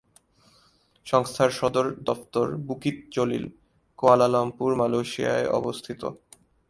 সংস্থার 1.05 1.51
সদর 1.51 1.85
দফতর 2.07 2.47
বুকিত 2.67 2.97
জলিল, 3.15 3.45
কুয়ালালামপুর, 3.99 4.69
মালয়েশিয়ায় 4.75 5.47
অবস্থিত। 5.59 6.01